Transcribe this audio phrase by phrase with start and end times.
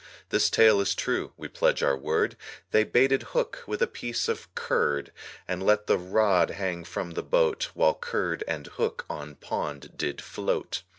[0.29, 2.35] This tale is true we pledge our word,
[2.71, 5.11] They baited hook with a piece of curd,
[5.47, 10.19] And let the rod hang from the boat, While curd and hook on pond did
[10.19, 10.81] float.